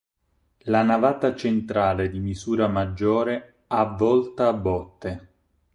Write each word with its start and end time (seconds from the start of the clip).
La 0.63 0.81
navata 0.81 1.35
centrale 1.35 2.09
di 2.09 2.19
misura 2.19 2.67
maggiore 2.67 3.57
ha 3.67 3.85
volta 3.85 4.47
a 4.47 4.53
botte. 4.53 5.29